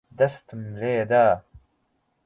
[0.17, 1.27] دەستم لێ دا.